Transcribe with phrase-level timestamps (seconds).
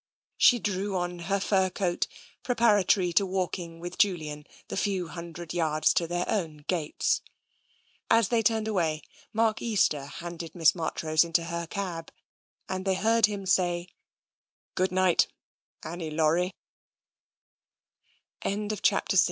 [0.37, 2.07] She drew on her fur coat,
[2.41, 7.21] preparatory to walking with Julian the few hundred yards to their own gates.
[8.09, 12.11] As they turned away, Mark Easter handed Miss Marchrose into her cab,
[12.67, 13.89] and they heard him say,
[14.75, 15.21] *' G